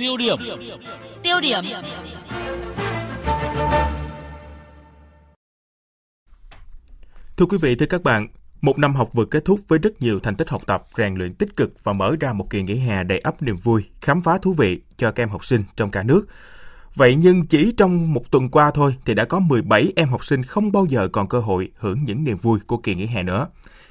[0.00, 0.38] Tiêu điểm.
[1.22, 1.64] Tiêu điểm.
[7.36, 8.28] Thưa quý vị, thưa các bạn,
[8.60, 11.34] một năm học vừa kết thúc với rất nhiều thành tích học tập, rèn luyện
[11.34, 14.38] tích cực và mở ra một kỳ nghỉ hè đầy ắp niềm vui, khám phá
[14.38, 16.26] thú vị cho các em học sinh trong cả nước.
[16.94, 20.42] Vậy nhưng chỉ trong một tuần qua thôi thì đã có 17 em học sinh
[20.42, 23.46] không bao giờ còn cơ hội hưởng những niềm vui của kỳ nghỉ hè nữa.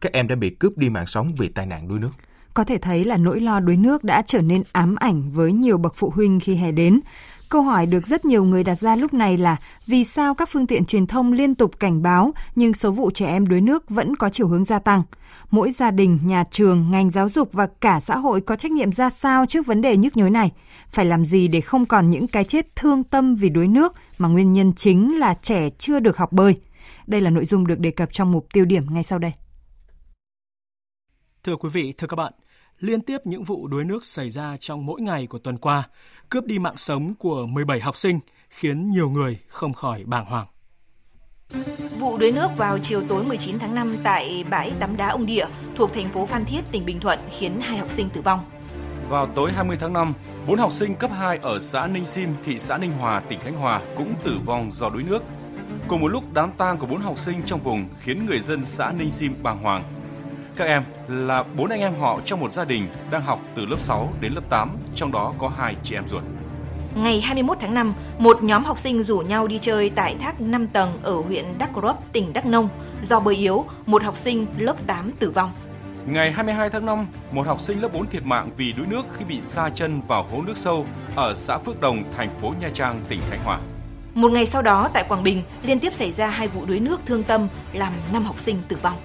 [0.00, 2.10] Các em đã bị cướp đi mạng sống vì tai nạn đuối nước.
[2.54, 5.78] Có thể thấy là nỗi lo đuối nước đã trở nên ám ảnh với nhiều
[5.78, 7.00] bậc phụ huynh khi hè đến.
[7.48, 10.66] Câu hỏi được rất nhiều người đặt ra lúc này là vì sao các phương
[10.66, 14.16] tiện truyền thông liên tục cảnh báo nhưng số vụ trẻ em đuối nước vẫn
[14.16, 15.02] có chiều hướng gia tăng?
[15.50, 18.92] Mỗi gia đình, nhà trường, ngành giáo dục và cả xã hội có trách nhiệm
[18.92, 20.52] ra sao trước vấn đề nhức nhối này?
[20.88, 24.28] Phải làm gì để không còn những cái chết thương tâm vì đuối nước mà
[24.28, 26.60] nguyên nhân chính là trẻ chưa được học bơi?
[27.06, 29.32] Đây là nội dung được đề cập trong mục tiêu điểm ngay sau đây.
[31.44, 32.32] Thưa quý vị, thưa các bạn,
[32.80, 35.88] liên tiếp những vụ đuối nước xảy ra trong mỗi ngày của tuần qua,
[36.28, 40.46] cướp đi mạng sống của 17 học sinh, khiến nhiều người không khỏi bàng hoàng.
[41.98, 45.46] Vụ đuối nước vào chiều tối 19 tháng 5 tại bãi tắm đá ông Địa
[45.76, 48.44] thuộc thành phố Phan Thiết, tỉnh Bình Thuận khiến hai học sinh tử vong.
[49.08, 50.14] Vào tối 20 tháng 5,
[50.46, 53.54] bốn học sinh cấp 2 ở xã Ninh Sim, thị xã Ninh Hòa, tỉnh Khánh
[53.54, 55.22] Hòa cũng tử vong do đuối nước.
[55.88, 58.92] Cùng một lúc đám tang của bốn học sinh trong vùng khiến người dân xã
[58.98, 59.84] Ninh Sim bàng hoàng.
[60.56, 63.76] Các em là bốn anh em họ trong một gia đình đang học từ lớp
[63.80, 66.22] 6 đến lớp 8, trong đó có hai chị em ruột.
[66.94, 70.66] Ngày 21 tháng 5, một nhóm học sinh rủ nhau đi chơi tại thác 5
[70.66, 72.68] tầng ở huyện Đắk Rấp, tỉnh Đắk Nông.
[73.04, 75.52] Do bơi yếu, một học sinh lớp 8 tử vong.
[76.06, 79.24] Ngày 22 tháng 5, một học sinh lớp 4 thiệt mạng vì đuối nước khi
[79.24, 83.00] bị sa chân vào hố nước sâu ở xã Phước Đồng, thành phố Nha Trang,
[83.08, 83.58] tỉnh Khánh Hòa.
[84.14, 87.00] Một ngày sau đó tại Quảng Bình liên tiếp xảy ra hai vụ đuối nước
[87.06, 88.96] thương tâm làm 5 học sinh tử vong.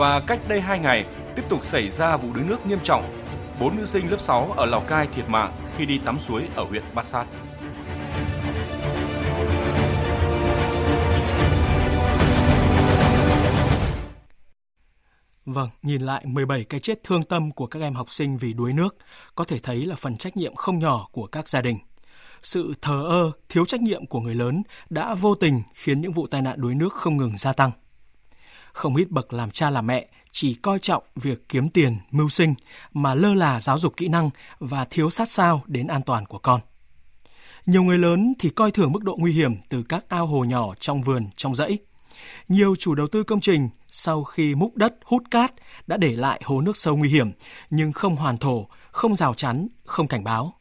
[0.00, 1.04] Và cách đây 2 ngày,
[1.36, 3.24] tiếp tục xảy ra vụ đuối nước nghiêm trọng.
[3.60, 6.64] Bốn nữ sinh lớp 6 ở Lào Cai thiệt mạng khi đi tắm suối ở
[6.64, 7.26] huyện Bát Sát.
[15.44, 18.72] Vâng, nhìn lại 17 cái chết thương tâm của các em học sinh vì đuối
[18.72, 18.96] nước,
[19.34, 21.78] có thể thấy là phần trách nhiệm không nhỏ của các gia đình.
[22.42, 26.26] Sự thờ ơ, thiếu trách nhiệm của người lớn đã vô tình khiến những vụ
[26.26, 27.70] tai nạn đuối nước không ngừng gia tăng.
[28.72, 32.54] Không ít bậc làm cha làm mẹ chỉ coi trọng việc kiếm tiền, mưu sinh
[32.92, 36.38] mà lơ là giáo dục kỹ năng và thiếu sát sao đến an toàn của
[36.38, 36.60] con.
[37.66, 40.74] Nhiều người lớn thì coi thường mức độ nguy hiểm từ các ao hồ nhỏ
[40.80, 41.78] trong vườn, trong dãy.
[42.48, 45.54] Nhiều chủ đầu tư công trình sau khi múc đất hút cát
[45.86, 47.32] đã để lại hồ nước sâu nguy hiểm
[47.70, 50.54] nhưng không hoàn thổ, không rào chắn, không cảnh báo.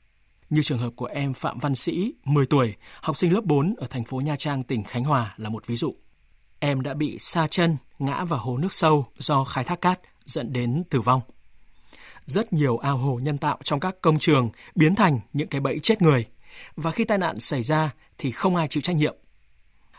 [0.49, 3.87] Như trường hợp của em Phạm Văn Sĩ, 10 tuổi, học sinh lớp 4 ở
[3.87, 5.95] thành phố Nha Trang, tỉnh Khánh Hòa là một ví dụ.
[6.59, 10.53] Em đã bị sa chân, ngã vào hồ nước sâu do khai thác cát dẫn
[10.53, 11.21] đến tử vong.
[12.25, 15.79] Rất nhiều ao hồ nhân tạo trong các công trường biến thành những cái bẫy
[15.79, 16.25] chết người.
[16.75, 19.15] Và khi tai nạn xảy ra thì không ai chịu trách nhiệm.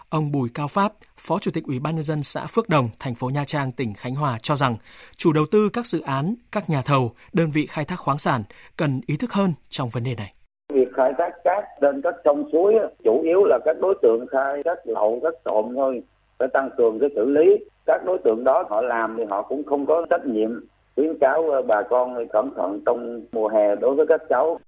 [0.08, 3.14] Ông Bùi Cao Pháp, Phó Chủ tịch Ủy ban nhân dân xã Phước Đồng, thành
[3.14, 4.76] phố Nha Trang, tỉnh Khánh Hòa cho rằng
[5.16, 8.42] chủ đầu tư các dự án, các nhà thầu, đơn vị khai thác khoáng sản
[8.76, 10.34] cần ý thức hơn trong vấn đề này.
[10.72, 12.74] Việc khai thác cát trên các sông suối
[13.04, 16.02] chủ yếu là các đối tượng khai thác lậu, các trộm thôi
[16.40, 17.56] phải tăng cường cái xử lý
[17.86, 20.50] các đối tượng đó họ làm thì họ cũng không có trách nhiệm
[20.96, 24.60] khuyến cáo ờ, bà con cẩn thận trong mùa hè đối với các cháu.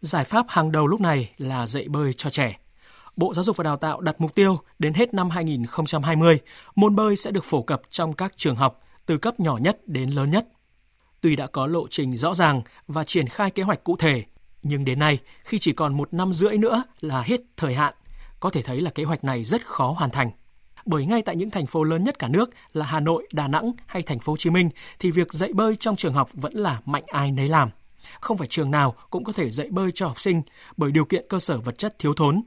[0.00, 2.58] Giải pháp hàng đầu lúc này là dạy bơi cho trẻ.
[3.16, 6.38] Bộ Giáo dục và Đào tạo đặt mục tiêu đến hết năm 2020,
[6.74, 10.10] môn bơi sẽ được phổ cập trong các trường học từ cấp nhỏ nhất đến
[10.10, 10.46] lớn nhất.
[11.20, 14.22] Tuy đã có lộ trình rõ ràng và triển khai kế hoạch cụ thể,
[14.62, 17.94] nhưng đến nay, khi chỉ còn một năm rưỡi nữa là hết thời hạn,
[18.40, 20.30] có thể thấy là kế hoạch này rất khó hoàn thành
[20.88, 23.72] bởi ngay tại những thành phố lớn nhất cả nước là Hà Nội, Đà Nẵng
[23.86, 26.80] hay thành phố Hồ Chí Minh thì việc dạy bơi trong trường học vẫn là
[26.84, 27.70] mạnh ai nấy làm.
[28.20, 30.42] Không phải trường nào cũng có thể dạy bơi cho học sinh
[30.76, 32.42] bởi điều kiện cơ sở vật chất thiếu thốn.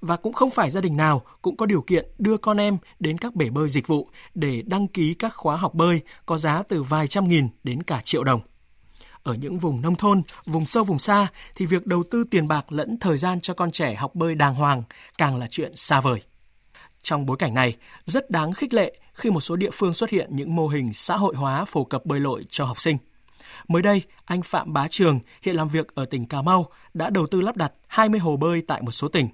[0.00, 3.18] Và cũng không phải gia đình nào cũng có điều kiện đưa con em đến
[3.18, 6.82] các bể bơi dịch vụ để đăng ký các khóa học bơi có giá từ
[6.82, 8.40] vài trăm nghìn đến cả triệu đồng.
[9.22, 11.26] Ở những vùng nông thôn, vùng sâu vùng xa
[11.56, 14.54] thì việc đầu tư tiền bạc lẫn thời gian cho con trẻ học bơi đàng
[14.54, 14.82] hoàng
[15.18, 16.22] càng là chuyện xa vời.
[17.02, 20.36] Trong bối cảnh này, rất đáng khích lệ khi một số địa phương xuất hiện
[20.36, 22.98] những mô hình xã hội hóa phổ cập bơi lội cho học sinh.
[23.68, 27.26] Mới đây, anh Phạm Bá Trường, hiện làm việc ở tỉnh Cà Mau, đã đầu
[27.26, 29.28] tư lắp đặt 20 hồ bơi tại một số tỉnh.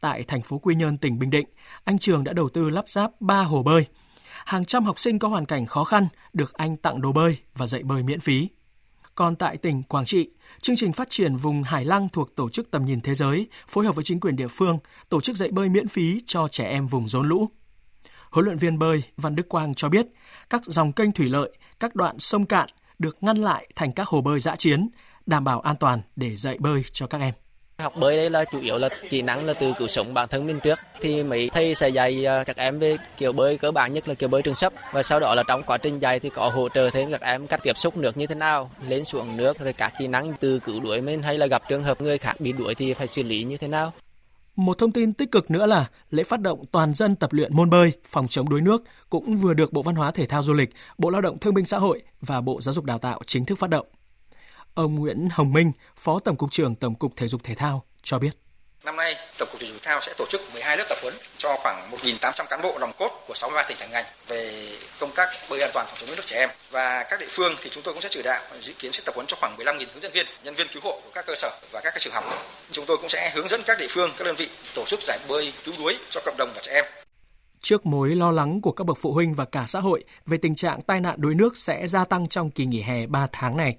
[0.00, 1.46] Tại thành phố Quy Nhơn, tỉnh Bình Định,
[1.84, 3.86] anh Trường đã đầu tư lắp ráp 3 hồ bơi.
[4.44, 7.66] Hàng trăm học sinh có hoàn cảnh khó khăn được anh tặng đồ bơi và
[7.66, 8.48] dạy bơi miễn phí.
[9.14, 10.30] Còn tại tỉnh Quảng Trị,
[10.62, 13.84] chương trình phát triển vùng Hải Lăng thuộc Tổ chức Tầm nhìn Thế giới phối
[13.84, 14.78] hợp với chính quyền địa phương
[15.08, 17.48] tổ chức dạy bơi miễn phí cho trẻ em vùng rốn lũ.
[18.30, 20.06] Huấn luyện viên bơi Văn Đức Quang cho biết,
[20.50, 22.68] các dòng kênh thủy lợi, các đoạn sông cạn
[22.98, 24.88] được ngăn lại thành các hồ bơi dã chiến,
[25.26, 27.34] đảm bảo an toàn để dạy bơi cho các em.
[27.78, 30.46] Học bơi đây là chủ yếu là kỹ năng là từ cứu sống bản thân
[30.46, 33.92] mình trước thì mấy thầy sẽ dạy ờ, các em về kiểu bơi cơ bản
[33.92, 36.30] nhất là kiểu bơi trường sấp và sau đó là trong quá trình dạy thì
[36.30, 39.36] có hỗ trợ thêm các em cách tiếp xúc nước như thế nào lên xuống
[39.36, 42.18] nước rồi các kỹ năng từ cứu đuổi mình hay là gặp trường hợp người
[42.18, 43.92] khác bị đuổi thì phải xử lý như thế nào.
[44.56, 47.70] Một thông tin tích cực nữa là lễ phát động toàn dân tập luyện môn
[47.70, 50.70] bơi, phòng chống đuối nước cũng vừa được Bộ Văn hóa Thể thao Du lịch,
[50.98, 53.58] Bộ Lao động Thương binh Xã hội và Bộ Giáo dục Đào tạo chính thức
[53.58, 53.86] phát động.
[54.74, 58.18] Ông Nguyễn Hồng Minh, Phó Tổng cục trưởng Tổng cục Thể dục Thể thao cho
[58.18, 58.30] biết.
[58.84, 61.14] Năm nay, Tổng cục Thể dục Thể thao sẽ tổ chức 12 lớp tập huấn
[61.36, 64.68] cho khoảng 1.800 cán bộ nòng cốt của 63 tỉnh thành ngành về
[65.00, 67.52] công tác bơi an toàn phòng chống đuối nước trẻ em và các địa phương
[67.62, 69.86] thì chúng tôi cũng sẽ chỉ đạo dự kiến sẽ tập huấn cho khoảng 15.000
[69.92, 72.24] hướng dẫn viên, nhân viên cứu hộ của các cơ sở và các trường học.
[72.70, 75.18] Chúng tôi cũng sẽ hướng dẫn các địa phương, các đơn vị tổ chức giải
[75.28, 76.84] bơi cứu đuối cho cộng đồng và trẻ em.
[77.60, 80.54] Trước mối lo lắng của các bậc phụ huynh và cả xã hội về tình
[80.54, 83.76] trạng tai nạn đuối nước sẽ gia tăng trong kỳ nghỉ hè 3 tháng này,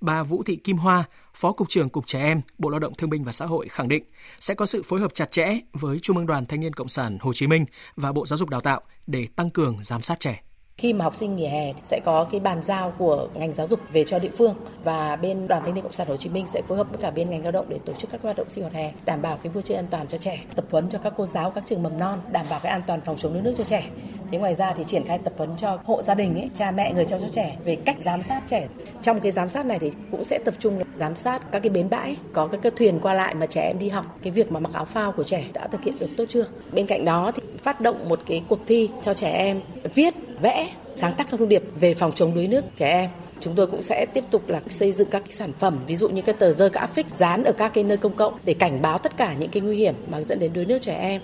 [0.00, 1.04] bà Vũ Thị Kim Hoa,
[1.34, 3.88] Phó Cục trưởng Cục Trẻ Em, Bộ Lao động Thương binh và Xã hội khẳng
[3.88, 4.04] định
[4.40, 7.18] sẽ có sự phối hợp chặt chẽ với Trung ương Đoàn Thanh niên Cộng sản
[7.20, 7.66] Hồ Chí Minh
[7.96, 10.42] và Bộ Giáo dục Đào tạo để tăng cường giám sát trẻ.
[10.80, 13.80] Khi mà học sinh nghỉ hè sẽ có cái bàn giao của ngành giáo dục
[13.92, 16.62] về cho địa phương và bên Đoàn Thanh niên Cộng sản Hồ Chí Minh sẽ
[16.68, 18.64] phối hợp với cả bên ngành lao động để tổ chức các hoạt động sinh
[18.64, 21.12] hoạt hè, đảm bảo cái vui chơi an toàn cho trẻ, tập huấn cho các
[21.16, 23.54] cô giáo các trường mầm non, đảm bảo cái an toàn phòng chống đuối nước
[23.56, 23.84] cho trẻ.
[24.30, 26.92] Thế ngoài ra thì triển khai tập huấn cho hộ gia đình ấy, cha mẹ
[26.92, 28.66] người chăm sóc trẻ về cách giám sát trẻ.
[29.02, 31.90] Trong cái giám sát này thì cũng sẽ tập trung giám sát các cái bến
[31.90, 34.60] bãi, có các cái thuyền qua lại mà trẻ em đi học, cái việc mà
[34.60, 36.46] mặc áo phao của trẻ đã thực hiện được tốt chưa.
[36.72, 39.60] Bên cạnh đó thì phát động một cái cuộc thi cho trẻ em
[39.94, 43.10] viết, vẽ, sáng tác các thông điệp về phòng chống đuối nước trẻ em.
[43.40, 46.22] Chúng tôi cũng sẽ tiếp tục là xây dựng các sản phẩm ví dụ như
[46.22, 48.98] cái tờ rơi áp phích dán ở các cái nơi công cộng để cảnh báo
[48.98, 51.20] tất cả những cái nguy hiểm mà dẫn đến đuối nước trẻ em.